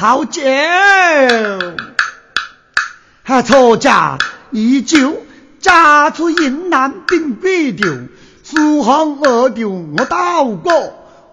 [0.00, 0.40] 好酒，
[3.24, 4.16] 哈错家
[4.52, 5.24] 依旧
[5.58, 7.88] 家出云南顶北调，
[8.44, 10.70] 苏杭二调我到过，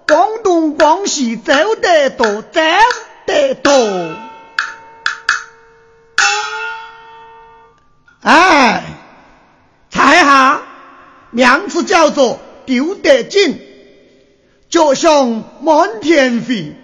[0.08, 2.62] 广东广西走得多，走
[3.28, 3.72] 得多。
[8.22, 8.84] 哎，
[9.92, 10.62] 猜一下，
[11.30, 13.60] 名字叫做丢得紧，
[14.72, 16.76] 脚像满天飞。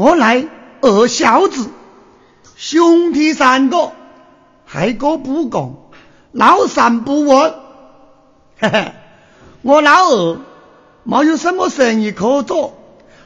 [0.00, 0.46] 我来
[0.80, 1.68] 二小子，
[2.56, 3.92] 兄弟三个，
[4.64, 5.74] 还个不讲，
[6.32, 7.54] 老三不问。
[8.58, 8.92] 嘿嘿，
[9.60, 10.38] 我老二
[11.04, 12.78] 没有什么生意可做，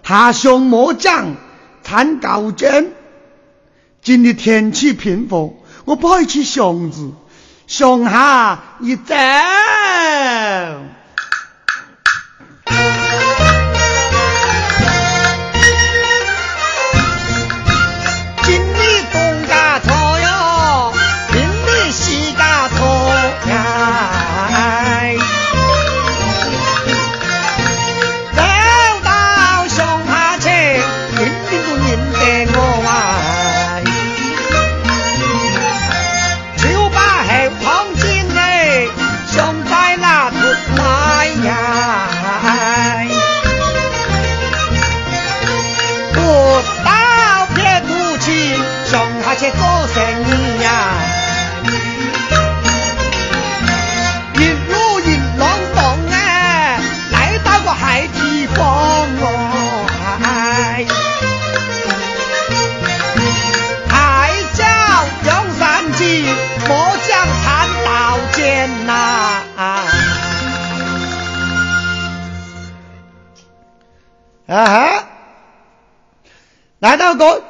[0.02, 1.34] 下乡磨浆，
[1.84, 2.90] 参高尖。
[4.02, 5.54] 今日天气平和。
[5.84, 7.12] 我跑去巷子，
[7.68, 9.14] 向下一走。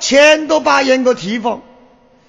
[0.04, 1.62] 千多把人个地方，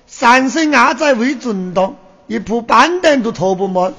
[0.07, 3.94] 三声阿仔未准当，一铺板凳都拖不满。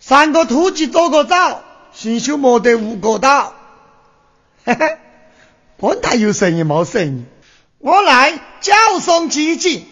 [0.00, 1.62] 三个土鸡做个早，
[1.92, 3.54] 新秀没得五个到。
[4.66, 4.98] 嘿嘿，
[5.76, 7.24] 管他有生意没生意，
[7.78, 9.84] 我来叫送几句，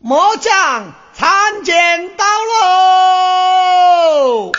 [0.00, 2.24] 末将参见到
[2.60, 4.50] 喽。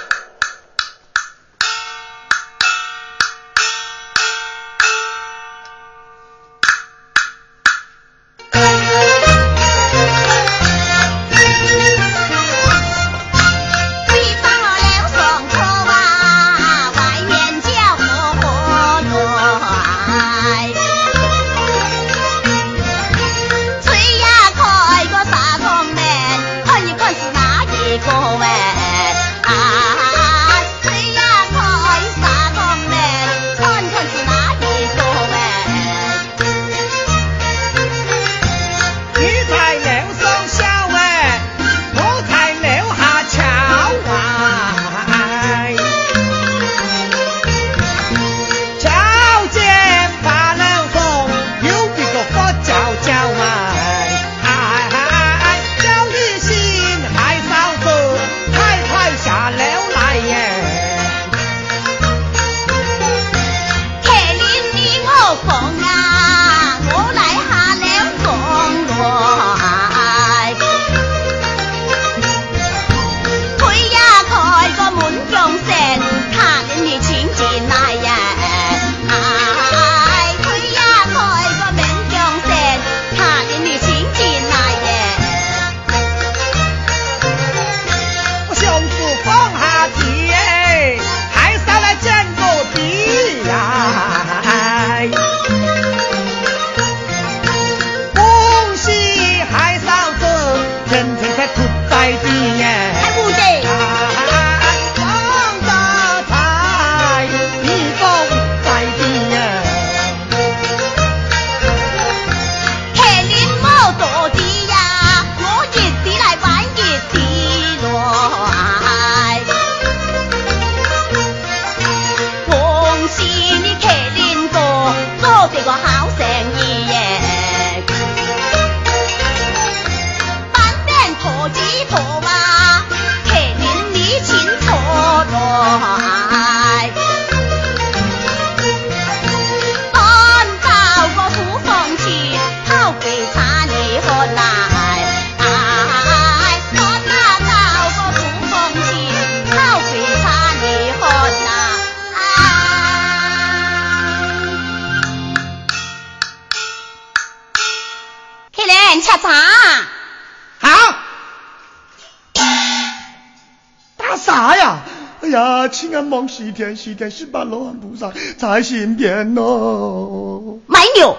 [166.30, 170.60] 西天，西天十八罗汉菩萨在身边哦。
[170.68, 171.18] 卖牛，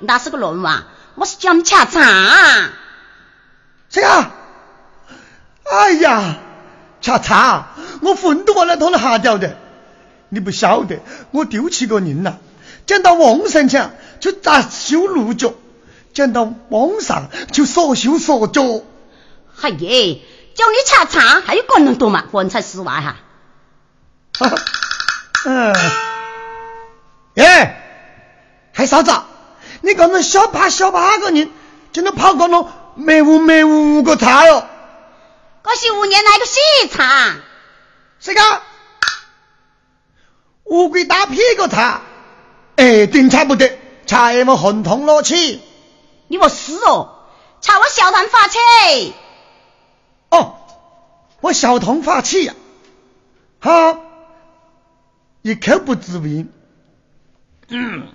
[0.00, 0.84] 那是个乱话，
[1.16, 2.70] 我是叫你吃茶。
[3.88, 4.30] 谁啊？
[5.64, 6.36] 哎呀，
[7.00, 7.70] 恰茶，
[8.02, 9.56] 我魂都忘了拖了下掉的。
[10.28, 11.00] 你不晓得，
[11.32, 12.38] 我丢弃过人了。
[12.86, 15.54] 见到王神前就砸修路脚，
[16.12, 18.62] 见到王上就说修说脚。
[19.60, 20.20] 哎耶，
[20.54, 22.24] 叫你吃茶还有个人多嘛？
[22.30, 23.16] 方才实话哈。
[25.44, 25.74] 嗯，
[27.36, 27.82] 哎，
[28.72, 29.12] 还嫂子，
[29.82, 31.50] 你刚才小八小八个人，
[31.92, 34.66] 真的跑过了没五没五个茶哟？
[35.62, 37.36] 这是五年来的喜茶。
[38.18, 38.40] 谁个？
[40.64, 42.00] 乌龟打屁股茶？
[42.76, 45.60] 哎，顶差不得，茶也么红通落去。
[46.28, 47.10] 你莫死哦，
[47.60, 49.14] 茶我小团发气。
[50.30, 50.56] 哦，
[51.40, 52.54] 我小童发气呀，
[53.58, 54.09] 好。
[55.42, 56.46] 一口不知味，
[57.68, 58.08] 嗯，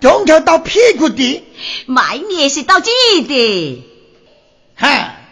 [0.00, 1.44] 中条到屁股的，
[1.86, 2.90] 卖面是到几
[3.26, 3.84] 的？
[4.74, 5.24] 嗨，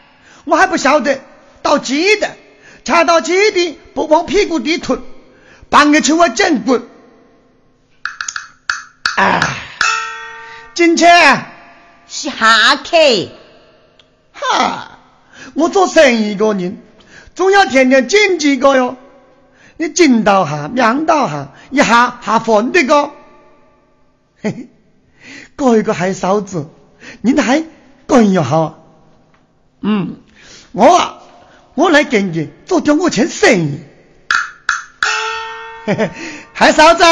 [0.44, 1.20] 我还不晓得
[1.62, 2.36] 到鸡的，
[2.84, 5.00] 吃到鸡的不往屁股底吞，
[5.68, 6.82] 半个球我整滚。
[9.16, 9.40] 哎，
[10.74, 11.44] 今天。
[12.10, 12.96] 是下客，
[14.32, 14.98] 哈，
[15.52, 16.80] 我做生意个人，
[17.34, 18.96] 总要天天见几个哟。
[19.78, 23.12] 你进到下，两到下，一下下饭的个，
[24.42, 24.68] 嘿嘿，
[25.56, 26.68] 个一个还嫂子，
[27.22, 27.64] 你还
[28.06, 28.84] 干要好？
[29.80, 30.16] 嗯，
[30.72, 31.18] 我啊，
[31.74, 33.80] 我来给你做点我钱生意，
[35.84, 36.10] 嘿嘿，
[36.52, 37.04] 还嫂子，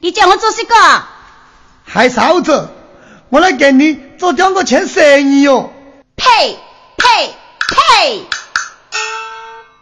[0.00, 0.74] 你叫我做什个？
[1.84, 2.70] 还嫂子，
[3.28, 5.72] 我来给你做点我钱生意哟。
[6.16, 6.58] 呸
[6.96, 7.34] 呸
[7.68, 8.26] 呸！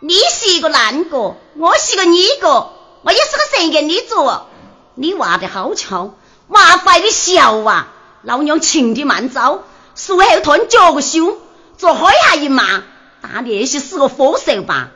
[0.06, 2.68] 你是一个男个，我是个女个，
[3.00, 4.48] 我也是个神给你做。
[4.96, 6.14] 你娃的好巧，
[6.48, 7.88] 娃怀的小啊，
[8.20, 9.62] 老娘情的慢走，
[9.94, 11.38] 术后团脚个修，
[11.78, 12.82] 做海下一骂，
[13.22, 14.90] 打你那些是个火手吧？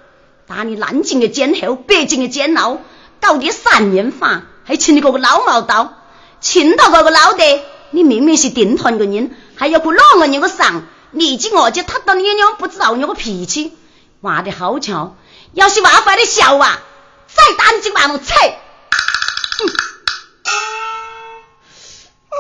[0.47, 2.77] 打你南京的监后，北京的监牢，
[3.19, 5.95] 搞点三年法，还请你个个老毛刀，
[6.43, 7.63] 请到个个老的，
[7.93, 10.83] 你明明是定团个人，还要过啷个人个上？
[11.13, 13.75] 你今我就踏到你娘不知道你个脾气。
[14.23, 15.17] 娃的好巧，
[15.53, 16.81] 要是娃怀的小啊，
[17.29, 18.59] 再打你几巴掌，菜！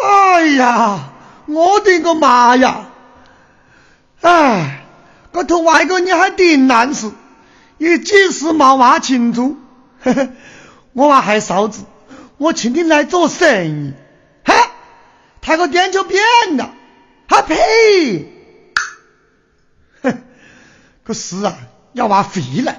[0.03, 1.11] 哎呀，
[1.47, 2.87] 我的个妈呀！
[4.21, 4.85] 哎，
[5.33, 7.13] 这头外国人还顶难事，
[7.79, 9.57] 也几时没话清楚。
[10.93, 11.85] 我娃还嫂子，
[12.39, 13.93] 我请你来做生意，
[14.45, 14.71] 哈，
[15.41, 16.21] 他个脸就变
[16.57, 16.71] 了，
[17.29, 18.38] 哈呸！
[21.09, 21.57] 哼，可是啊。
[21.95, 22.77] 要挖肥了，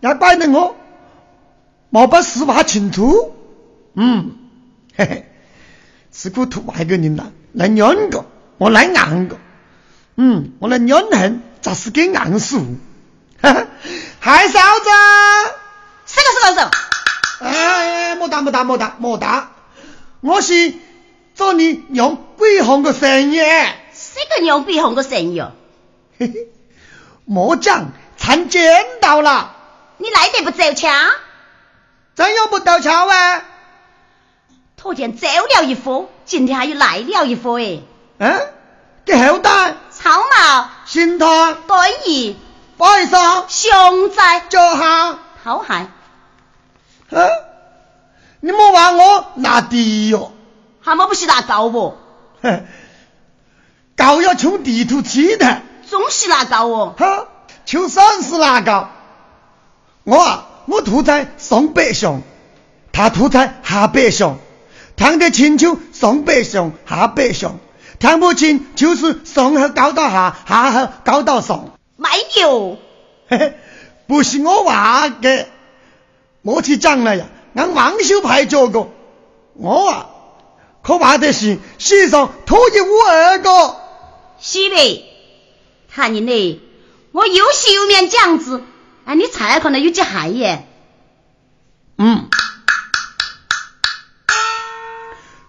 [0.00, 0.76] 要摆得我
[1.90, 3.34] 冇把事挖清楚。
[3.94, 4.36] 嗯，
[4.96, 5.26] 嘿嘿，
[6.12, 8.24] 是个土外个人呐，来两个，
[8.56, 9.36] 我来硬个。
[10.16, 12.58] 嗯，我来两横，咋是给硬死？
[13.42, 13.66] 哈哈，
[14.20, 14.90] 海嫂子，
[16.06, 17.44] 是个是个是。
[17.44, 19.50] 哎，莫打莫打莫打莫打，
[20.20, 20.74] 我是
[21.34, 23.36] 做你娘鬼红个生意。
[23.36, 25.52] 谁个娘鬼红个生意哦？
[26.18, 26.48] 嘿嘿，
[27.24, 27.92] 莫讲。
[28.16, 29.54] 参见到了，
[29.98, 30.88] 你来得不走桥？
[32.14, 33.42] 真有不到桥啊？
[34.76, 37.80] 昨天走了一副，今天还有来了一副哎。
[38.18, 38.40] 嗯，
[39.04, 39.74] 给后代。
[39.90, 40.68] 草帽。
[40.86, 41.56] 新团。
[41.66, 41.76] 对
[42.06, 42.36] 衣。
[42.78, 43.44] 白裳。
[43.48, 44.40] 熊仔。
[44.48, 45.18] 脚下。
[45.42, 45.88] 好鞋。
[47.10, 47.28] 嗯，
[48.40, 50.32] 你莫话我拿地哟。
[50.80, 51.98] 还莫不是拿高不？
[52.42, 52.64] 哼，
[53.96, 55.62] 高要从地图起的。
[55.88, 56.94] 总是拿高哦。
[56.98, 57.28] 哈。
[57.64, 58.90] 就算是哪个，
[60.04, 62.20] 我啊，我住在上北乡，
[62.92, 64.36] 他住在下北乡，
[64.96, 67.58] 听得清楚上北乡下北乡，
[67.98, 71.70] 听不清就是上和高到下，下和高到上。
[71.96, 72.76] 没有，
[73.30, 73.54] 嘿嘿，
[74.06, 75.46] 不是我话的，
[76.42, 77.24] 我去讲了呀，
[77.54, 78.90] 俺王秀派教过，
[79.54, 80.06] 我啊，
[80.82, 83.76] 可怕的是世上脱一无二个。
[84.38, 85.13] 是的，
[85.94, 86.60] 看你呢。
[87.12, 88.64] 我有戏有面样子，
[89.04, 90.66] 哎，你才可能有几害耶？
[91.96, 92.28] 嗯，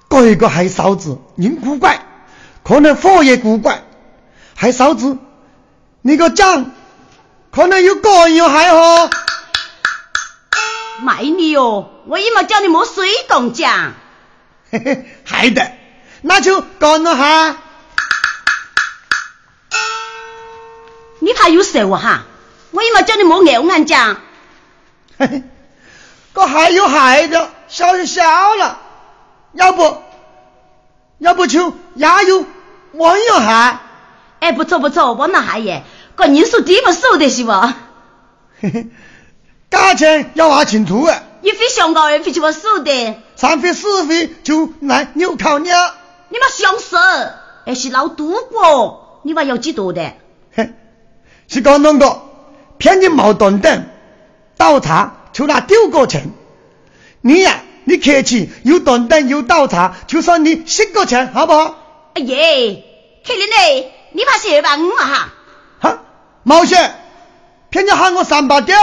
[0.08, 2.06] 这一个海嫂子人古怪，
[2.64, 3.84] 可能火也古怪。
[4.56, 5.18] 海嫂子，
[6.04, 6.72] 你个讲，
[7.52, 9.10] 可能有个人有害哦。
[11.02, 13.94] 卖你哟，我也没叫你莫随动讲。
[14.70, 15.72] 嘿嘿，害的，
[16.22, 17.58] 那就干了哈。
[21.46, 22.24] 你怕有手哈？
[22.72, 24.18] 我也没叫你莫咬俺讲。
[25.18, 25.44] 嘿嘿，
[26.34, 28.24] 这还有孩子，小就小
[28.56, 28.80] 了，
[29.54, 29.98] 要不，
[31.20, 32.46] 要不就压有
[32.94, 33.82] 问一下。
[34.40, 35.84] 哎，不错不错，我那还耶，
[36.16, 37.52] 个人数低不数的是不？
[38.60, 38.88] 嘿嘿，
[39.70, 41.24] 价钱要划清楚啊。
[41.42, 43.16] 一回香膏，一费就我数的。
[43.36, 45.78] 三回四回就来扭烤鸟。
[46.30, 46.98] 你妈想死，
[47.66, 49.22] 还是老赌博？
[49.24, 50.14] 你妈要几多的？
[50.56, 50.74] 嘿，
[51.48, 52.22] 是讲啷个？
[52.78, 53.86] 骗你毛断等，
[54.58, 56.30] 倒茶就拿丢个钱。
[57.22, 61.78] 你呀，你客气有断等有倒茶，就算你十个钱，好不好？
[62.16, 62.84] 哎耶，
[63.26, 65.30] 客人嘞，你怕谁吧我哈？
[65.80, 66.00] 哈，
[66.44, 66.76] 毛事，
[67.70, 68.78] 骗你喊我三百吊。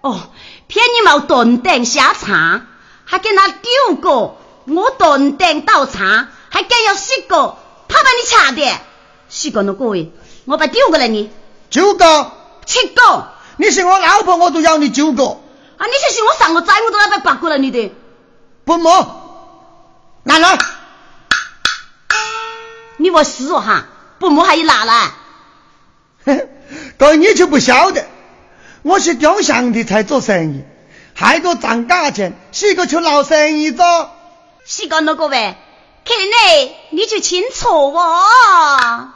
[0.00, 0.30] 哦，
[0.68, 2.62] 骗你冇断等下茶，
[3.04, 7.58] 还给他丢个，我断等倒茶，还给要十个，
[7.88, 8.80] 怕把你掐的，
[9.28, 10.12] 十个那个位，
[10.46, 11.30] 我把丢过来你。
[11.70, 12.32] 九个。
[12.66, 15.24] 七个，你是我老婆，我都要你九个。
[15.24, 17.94] 啊，你就是我上个债，我都要被八过来你的。
[18.64, 20.58] 不摸，拿来。
[22.96, 23.84] 你我死哦哈，
[24.18, 25.10] 不摸还有拿来。
[26.98, 28.04] 这你就不晓得，
[28.82, 30.64] 我是雕像的才做生意，
[31.14, 34.10] 还多涨价钱，是个去闹生意做。
[34.64, 35.56] 是个那个喂，
[36.04, 39.10] 看来你就清楚哦。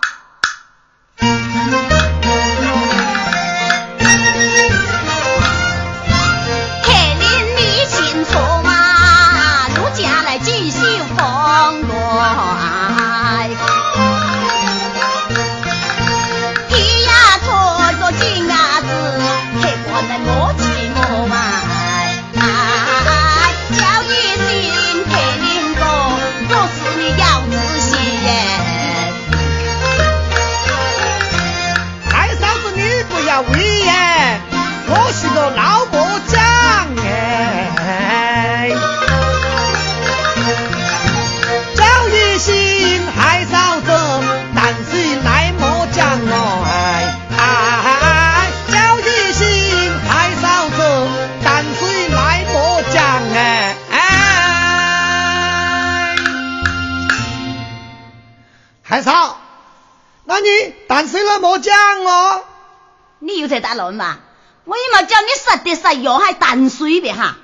[65.90, 67.36] 杀的杀药，还淡水的哈。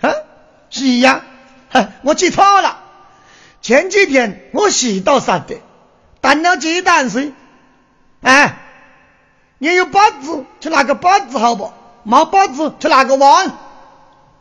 [0.00, 0.14] 哼，
[0.70, 1.22] 是呀，
[1.70, 2.78] 哼，我记错了。
[3.60, 5.60] 前几天我洗到啥的，
[6.20, 7.34] 淡了鸡蛋水。
[8.22, 8.58] 哎，
[9.58, 11.72] 你有包子去拿个包子好不？
[12.04, 13.50] 没包子去拿个碗。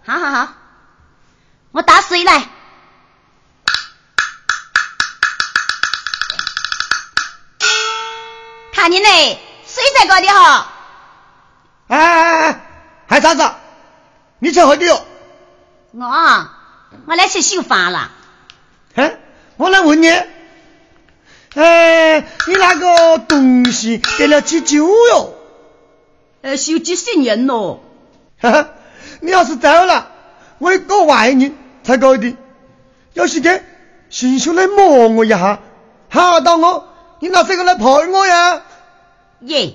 [0.06, 0.54] 好好好，
[1.72, 2.44] 我打水来。
[8.74, 10.72] 看你嘞，水在高的哈。
[11.88, 12.65] 哎哎哎，
[13.08, 13.44] 还啥子？
[14.40, 15.02] 你去何地哟？
[15.94, 16.06] 我
[17.08, 18.12] 我来吃绣花了。
[18.96, 19.18] 哎，
[19.56, 20.10] 我来问你，
[21.56, 25.34] 哎，你那个东西得了几久哟？
[26.42, 27.80] 呃，修几十年了。
[28.42, 28.70] 哈哈，
[29.22, 30.12] 你要是走了，
[30.58, 32.36] 我一个外人才搞的。
[33.14, 33.64] 要是给
[34.10, 35.60] 迅速来摸我一下，
[36.12, 38.62] 吓到我，你拿这个来陪我呀？
[39.40, 39.74] 耶，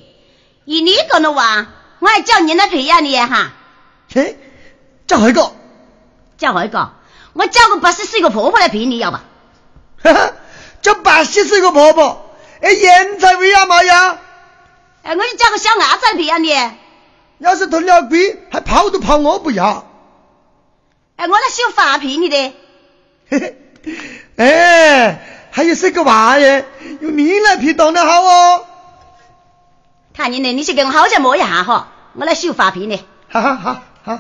[0.66, 1.66] 以你讲的话。
[2.00, 3.52] 我还叫你来培养你哈，
[4.12, 4.36] 嘿，
[5.06, 5.52] 叫何个？
[6.36, 6.92] 叫何个？
[7.34, 9.22] 我叫个八十岁个婆婆来陪你，要吧？
[10.02, 10.32] 哈哈，
[10.82, 14.18] 叫八十岁个婆婆，哎，人才不要嘛呀？
[15.02, 16.52] 哎，我就叫个小伢子来培养你。
[17.38, 19.86] 要是吞了亏，还跑都跑我不要。
[21.16, 22.54] 哎，我来修发陪你的。
[23.30, 23.56] 嘿嘿，
[24.36, 26.64] 哎，还有这个娃耶，
[27.00, 28.66] 用你来陪当的好哦。
[30.20, 30.52] 那你呢？
[30.52, 33.02] 你去给我好生摸一下哈，我来修发皮呢。
[33.30, 34.18] 好好好好。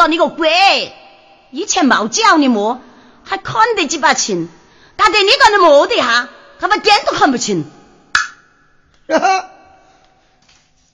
[0.00, 0.96] 到你个鬼，
[1.50, 2.80] 以前冇教你么，
[3.22, 4.48] 还看得几把清，
[4.96, 7.70] 但对你个人摸得哈，他把点都看不清。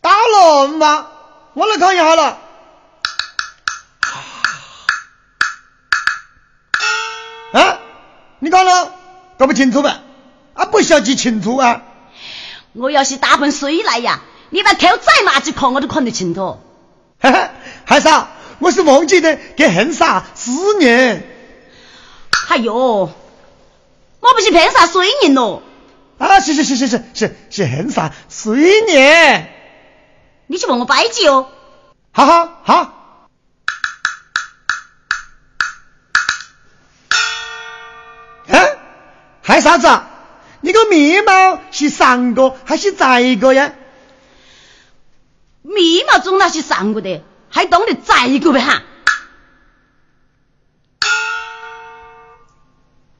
[0.01, 1.07] 打乱嘛，
[1.55, 2.39] 我来看一下了。
[7.53, 7.79] 啊，
[8.41, 8.93] 你看了，
[9.39, 10.01] 搞不清楚呗？
[10.55, 11.83] 啊，不需要记清楚啊。
[12.73, 14.19] 我要是打盆水来呀，
[14.51, 16.61] 你把头再拿起看，我都看得清楚。
[17.21, 17.51] 哈哈，
[17.85, 18.31] 还啥？
[18.59, 21.23] 我是忘记的，给恨啥思念。
[22.49, 22.75] 哎呦，
[24.21, 25.63] 我不是骗啥水银咯。
[26.19, 29.53] 啊，是是是是是是是恨啥水年？
[30.47, 31.49] 你去问我拜祭哦。
[32.13, 32.93] 好好好。
[38.49, 38.79] 哎，
[39.43, 40.01] 还啥子？
[40.63, 43.73] 你个眉毛是上个还是窄个呀？
[45.63, 47.23] 眉毛总那是上个的，
[47.57, 48.83] 还懂得窄个呗哈？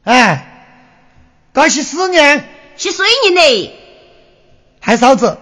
[0.05, 0.75] 哎，
[1.55, 2.47] 这是思念，
[2.77, 3.75] 是水银的。
[4.79, 5.39] 还嫂子，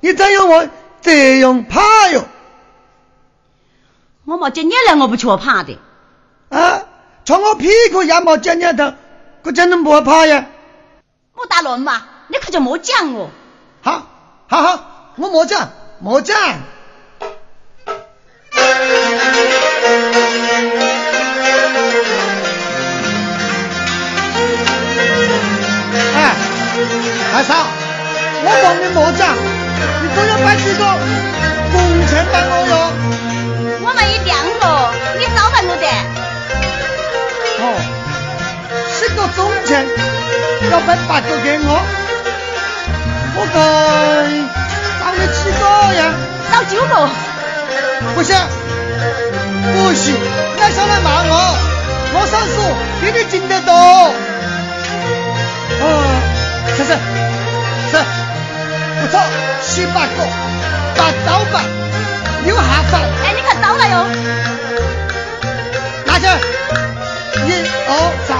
[0.00, 0.66] 你怎样我
[1.02, 2.24] 这样怕哟？
[4.24, 5.78] 我没见你了，我不去怕的。
[6.48, 6.86] 啊，
[7.26, 8.96] 从我屁股也没见你的，
[9.42, 10.46] 我怎能不怕呀？
[11.34, 13.28] 莫打乱嘛，你可就莫讲哦。
[13.82, 14.06] 好，
[14.48, 16.71] 好好，我莫讲，莫讲。
[28.94, 30.84] 莫讲，你都要摆几个
[31.72, 31.74] 工
[32.50, 32.72] 我哟。
[33.80, 34.62] 我们有两个，
[35.18, 35.84] 你招待我的。
[37.58, 37.64] 哦，
[38.92, 39.70] 十个工钱。
[40.70, 41.68] 要分八个给我，
[43.34, 43.56] 我该
[45.00, 45.62] 找你几个
[45.94, 46.00] 呀？
[46.52, 46.94] 找九个。
[48.14, 48.36] 不行，
[49.74, 51.32] 不行，你还上来骂我，
[52.14, 52.54] 我上诉
[53.00, 53.72] 比你进得多。
[55.80, 55.84] 哦，
[56.76, 56.92] 是是是，
[59.12, 59.22] 不错，
[59.60, 60.24] 十八个，
[60.96, 61.60] 八刀吧，
[62.46, 63.02] 有下饭。
[63.22, 64.06] 哎，你看刀了哟。
[66.06, 66.24] 拿去，
[67.46, 67.52] 一
[67.88, 67.90] 二
[68.26, 68.30] 三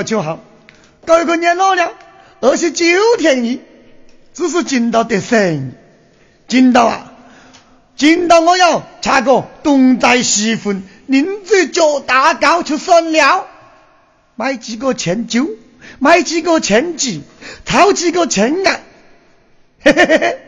[0.00, 0.40] 到就好，
[1.04, 1.92] 搞一个年老了，
[2.40, 2.86] 二十九
[3.18, 3.60] 天一，
[4.32, 5.74] 只是进到得神，
[6.48, 7.12] 进到啊，
[7.96, 13.46] 进到我要查个东寨西婚，宁嘴脚大高就算了，
[14.36, 15.46] 买几个钱酒，
[15.98, 17.22] 买几个钱鸡，
[17.66, 18.80] 掏几个钱啊，
[19.84, 20.40] 嘿嘿嘿嘿，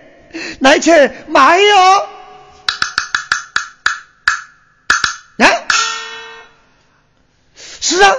[0.61, 0.91] 来去
[1.29, 1.77] 买哟，
[5.37, 5.47] 啊，
[7.83, 8.17] 是啊。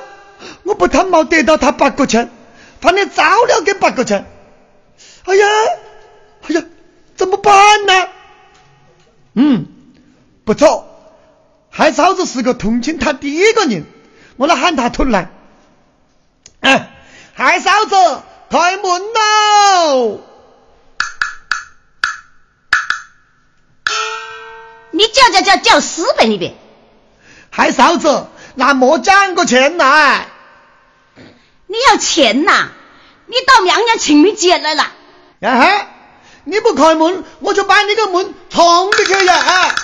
[0.73, 2.31] 我不贪冇得到他八个钱，
[2.81, 4.25] 怕你早了给八个钱。
[5.23, 5.45] 哎呀，
[6.47, 6.63] 哎呀，
[7.15, 8.09] 怎么办呢？
[9.35, 9.67] 嗯，
[10.43, 10.89] 不错，
[11.69, 13.85] 海嫂子是个同情他第一个人，
[14.35, 15.29] 我来喊他出来。
[16.61, 16.89] 哎，
[17.35, 17.95] 海嫂子，
[18.49, 18.83] 开门
[19.13, 20.21] 喽！
[24.89, 26.55] 你叫叫叫叫死呗你别！
[27.51, 30.29] 海嫂子，拿莫讲个钱来。
[31.73, 32.69] 你要钱呐？
[33.25, 34.83] 你到娘娘请没节来了？
[35.41, 35.87] 啊哈！
[36.43, 39.35] 你不开门，我就把你个门冲进去呀！
[39.35, 39.75] 啊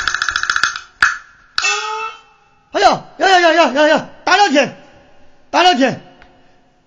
[2.71, 4.09] 哎呀呀呀呀呀呀呀！
[4.23, 4.79] 大老天，
[5.49, 5.99] 大老天，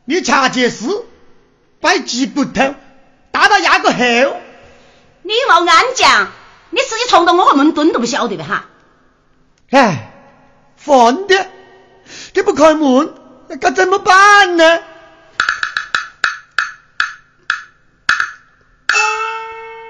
[0.05, 0.87] 你恰件事
[1.81, 2.77] 摆鸡骨头，
[3.33, 3.99] 打到牙个后。
[5.25, 6.29] 你冇眼讲，
[6.71, 8.67] 你自己冲到我个门墩都不晓得的哈。
[9.71, 10.13] 哎，
[10.77, 11.49] 烦的，
[12.35, 13.15] 你不开门，
[13.61, 14.81] 该怎么办呢？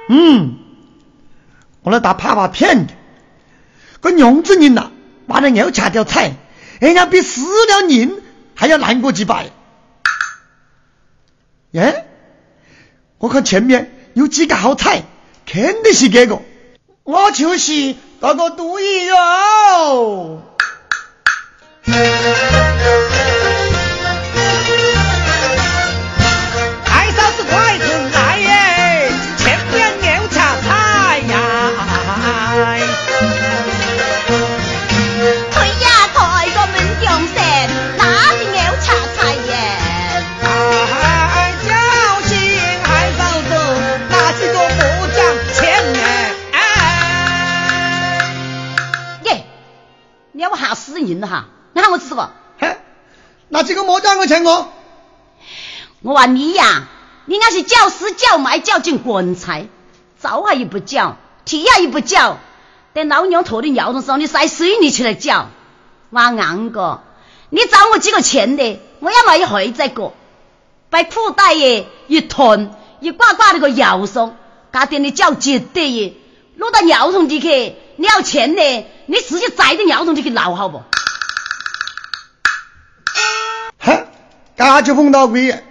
[0.09, 0.59] 嗯，
[1.83, 2.95] 我来打啪啪片的，
[4.01, 4.91] 个娘子人呐，
[5.27, 6.33] 把那牛掐掉菜，
[6.81, 8.23] 人家比死了人
[8.55, 9.51] 还要难过几百。
[11.71, 12.07] 耶，
[13.19, 15.05] 我看前面有几个好菜，
[15.47, 16.43] 肯定是这个，
[17.05, 20.43] 我就是那个杜一哟。
[51.07, 52.31] 人了哈，你喊我吃个？
[52.59, 52.77] 嘿，
[53.49, 54.73] 那这个莫叫我请我。
[56.03, 56.89] 我话你呀，
[57.27, 59.69] 你那是叫死叫卖叫进棺材，
[60.19, 62.39] 早还也不叫，天也不叫，
[62.93, 65.49] 等老娘拖的尿的时候，你塞水你起来叫。
[66.11, 67.01] 话硬个，
[67.51, 70.13] 你找我几个钱的，我要买一回这个。
[70.91, 74.37] 把裤带耶一团一挂挂那个腰上，
[74.71, 76.13] 家店里叫绝对耶，
[76.57, 80.83] 落到尿桶里去，你要钱的，你自己摘的尿桶里去捞好不？
[84.65, 85.63] 那就碰到鬼，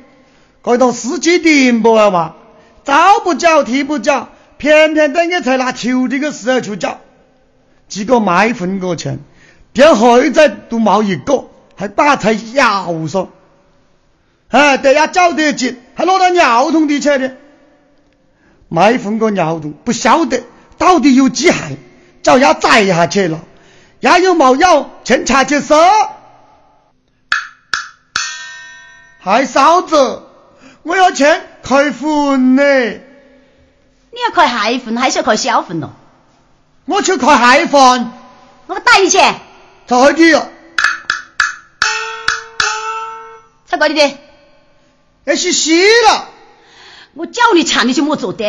[0.64, 2.36] 该当司机点不了嘛？
[2.84, 7.00] 早不叫，替不叫，偏偏等你才拿球的个时候去叫，
[7.88, 9.20] 几个卖分个钱，
[9.72, 13.30] 店后再都冒一个，还把在腰上，
[14.50, 17.18] 哎，得要找得紧，还落到尿桶里去。
[17.18, 17.38] 的，
[18.68, 20.44] 卖分个尿桶不晓得
[20.78, 21.78] 到底有几害，
[22.24, 23.40] 早要栽下去了，
[24.00, 25.76] 也有冇有，先查去收。
[29.24, 30.24] 嗨，嫂子，
[30.82, 32.64] 我要钱开坟呢。
[32.64, 35.92] 你要开海坟还是要开小坟咯？
[36.86, 38.12] 我去开海坟。
[38.66, 39.20] 我带你去。
[39.20, 40.50] 在的哟。
[43.68, 44.18] 在哪里的？
[45.26, 46.28] 那是死了。
[47.14, 48.44] 我叫你抢，你就莫做的。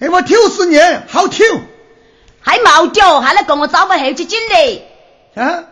[0.00, 0.78] 哎，我挑死你，
[1.08, 1.46] 好挑。
[2.40, 5.44] 还毛脚，还来跟我找个后去进来。
[5.44, 5.64] 啊！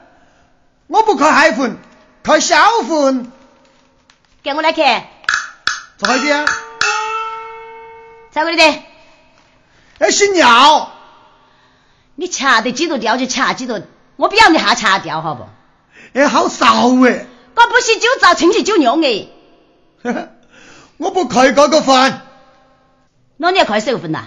[0.87, 1.79] 我不开海坟，
[2.23, 3.33] 开小坟。
[4.47, 5.09] 给我来看，
[5.99, 6.47] 快点！
[8.31, 8.83] 在哪里的？
[9.99, 10.93] 那是尿。
[12.15, 13.81] 你掐得几多掉就掐几多，
[14.15, 15.49] 我不要你哈掐掉，好不？
[16.17, 16.67] 哎，好少
[17.05, 17.27] 哎！
[17.57, 19.27] 我不是酒糟，亲戚酒酿哎。
[20.99, 22.21] 我不开这个坟。
[23.39, 24.27] 那你要开什么坟呐？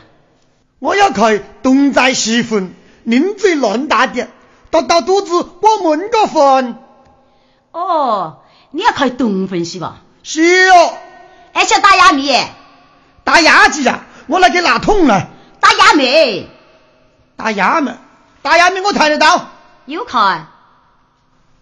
[0.80, 4.30] 我要开东寨西坟，零嘴乱大点，
[4.70, 6.78] 到到肚子我闷个坟。
[7.72, 10.02] 哦，你要开东坟是吧？
[10.24, 10.98] 是哦，
[11.54, 12.36] 而且打哑米，
[13.24, 14.02] 打哑子呀！
[14.28, 15.28] 我来给拿桶了。
[15.60, 16.48] 打哑谜，
[17.36, 17.92] 打哑谜，
[18.42, 19.50] 打哑谜我抬得到。
[19.86, 20.48] 有看，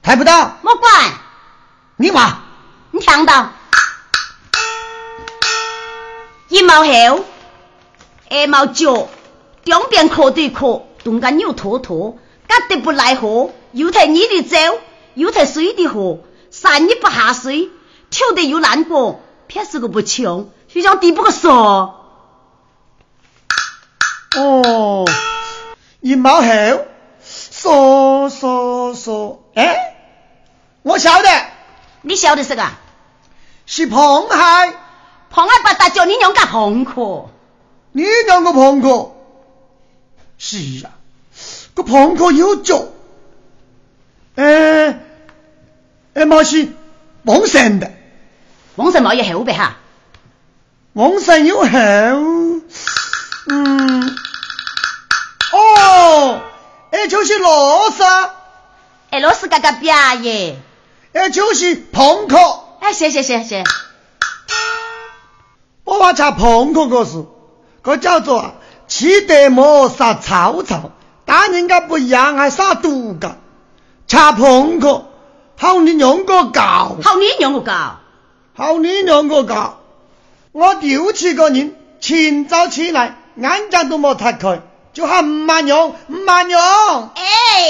[0.01, 0.57] 抬不到。
[0.61, 0.91] 莫管，
[1.95, 2.39] 你嘛，
[2.91, 3.51] 你听到？
[6.49, 7.25] 一毛后，
[8.29, 9.07] 二毛脚，
[9.63, 12.17] 两边磕对磕，东干扭坨坨，
[12.47, 14.57] 干得不奈何，又抬你的走，
[15.13, 16.19] 又抬水的喝，
[16.51, 17.69] 啥你不下水。
[18.09, 21.93] 跳得又难过，偏是个不穷，就像地不个说。
[24.35, 25.05] 哦，
[25.99, 26.85] 一毛后，
[27.23, 29.95] 说说说，哎，
[30.83, 31.29] 我晓得，
[32.01, 32.63] 你晓得是个？
[33.65, 34.77] 是螃蟹，
[35.33, 37.29] 螃蟹把大叫你娘个碰客，
[37.91, 39.11] 你娘个碰客，
[40.37, 40.91] 是啊，
[41.73, 42.85] 个碰客有脚，
[44.35, 44.99] 哎，
[46.13, 46.69] 哎，毛是
[47.23, 47.91] 旺盛的。
[48.77, 49.75] 王神冇有后呗哈，
[50.93, 51.67] 王神有后，
[53.49, 54.15] 嗯，
[55.51, 56.41] 哦，
[56.91, 58.03] 哎就是罗斯，
[59.09, 60.59] 哎罗斯嘎嘎表耶，
[61.11, 62.37] 哎就是朋克，
[62.79, 63.63] 哎谢谢谢谢，
[65.83, 67.25] 我话查朋克个事，
[67.81, 68.53] 个叫做
[68.87, 70.91] 气得莫杀曹操，
[71.25, 73.37] 但人家不一样还杀毒噶，
[74.05, 75.07] 查朋克，
[75.57, 78.01] 好你娘个搞，好你娘个搞。
[78.57, 79.81] 好你两个搞，
[80.51, 86.59] 我丢弃个人，清早起来，眼睛都没拆开，就喊唔慢用，唔慢用。
[87.13, 87.69] 哎，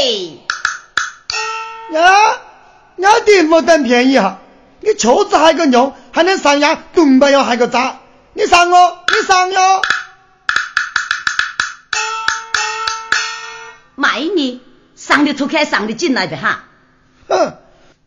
[1.92, 2.40] 呀，
[2.96, 4.40] 有点冇等便宜哈！
[4.80, 6.82] 你车子还个用，还能上呀？
[6.94, 7.98] 顿不要还个渣？
[8.32, 9.82] 你上哦，你上哟！
[13.96, 14.62] 卖你
[14.96, 16.64] 上得出去，上得进来的哈。
[17.28, 17.58] 哼，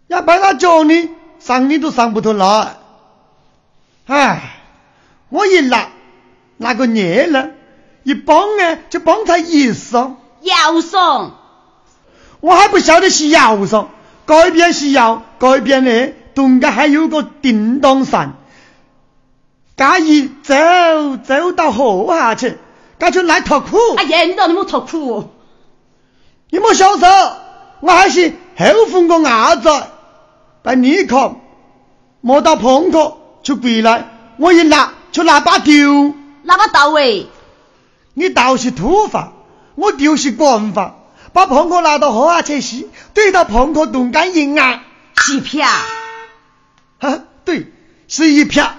[0.07, 1.11] 要把他叫你
[1.51, 2.77] 上，你都上不头来。
[4.07, 4.61] 哎，
[5.31, 5.89] 我一拿
[6.59, 7.51] 那个热了，
[8.05, 10.19] 一帮呢就帮他一双。
[10.43, 11.39] 腰上，
[12.39, 13.91] 我还不晓得是腰上，
[14.27, 18.35] 改边是腰，改边呢，中间还有个叮当伞。
[19.77, 20.55] 假一走
[21.17, 22.59] 走到河下去，
[23.01, 23.77] 那就来脱裤。
[23.97, 25.31] 哎呀，你到底没脱裤哦。
[26.51, 27.07] 你莫小手，
[27.81, 29.69] 我还是后封个伢子，
[30.62, 31.40] 把你看，
[32.20, 36.14] 摸到碰克就回来，我一拿就拿把丢。
[36.42, 37.29] 那么到位，
[38.14, 39.33] 你倒是土法，
[39.75, 40.96] 我丢是官法，
[41.33, 44.83] 把碰克拿到河下去洗，对到碰克冻干一按，
[45.16, 45.66] 是啪，
[46.99, 47.73] 哈，对，
[48.09, 48.77] 是一啪，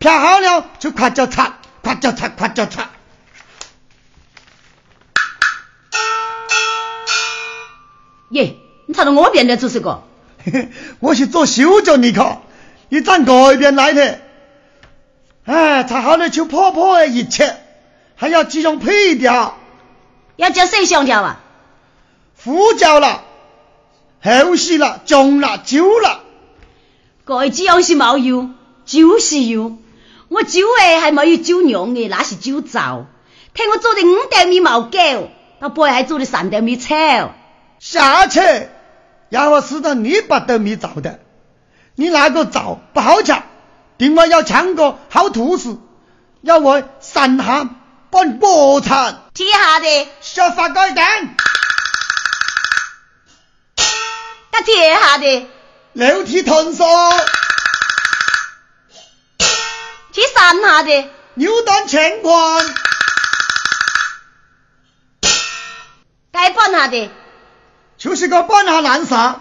[0.00, 2.90] 啪好了就快叫擦，快叫擦，快叫擦。
[8.30, 10.02] 耶，你查到我边的做是个？
[11.00, 12.42] 我是做手脚，你看，
[12.88, 14.20] 你站这边来的，
[15.44, 17.56] 哎，擦好了就破破一切，
[18.16, 19.56] 还要几种配料，
[20.36, 21.40] 要叫谁香调啊？
[22.42, 23.24] 胡椒了，
[24.22, 26.20] 后洗了，酱了，酒了，
[27.26, 28.50] 这几样是冇有，
[28.84, 29.78] 就是有。
[30.28, 33.06] 我酒诶还没有酒酿的，那是酒糟。
[33.54, 35.30] 听我做的五袋米毛狗，
[35.60, 37.30] 到背还做的三袋米炒。
[37.78, 38.40] 下去，
[39.34, 41.18] 要我知道你把豆米造的，
[41.96, 43.34] 你那个造不好吃，
[43.96, 45.80] 另外要抢个好兔子，
[46.40, 47.68] 要我三下
[48.12, 51.36] 把锅铲，踢下的，小发高一点，
[54.52, 55.48] 他踢下的，
[55.94, 56.86] 六体腾缩，
[60.12, 62.74] 踢三下的，扭断乾坤，
[66.30, 67.10] 该半下的。
[68.04, 69.36] 就是个半下烂沙，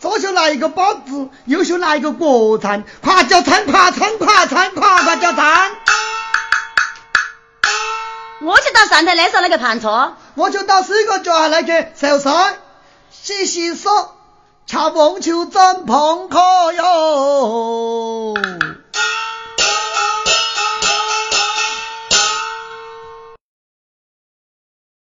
[0.00, 5.70] 左手拿一个包子，右手拿一个锅铲，快叫铲，快铲，快铲，快快叫铲。
[8.40, 12.56] 我就到上头来上那个盘车，我就到四个脚下来去收菜，
[13.12, 13.88] 洗洗手，
[14.66, 18.34] 吃棒球真碰可哟。